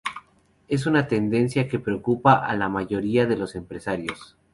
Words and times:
Es 0.67 0.87
una 0.87 1.07
tendencia 1.07 1.67
que 1.69 1.77
preocupa 1.77 2.43
a 2.43 2.55
la 2.55 2.69
mayoría 2.69 3.27
de 3.27 3.37
los 3.37 3.53
empresarios. 3.53 4.35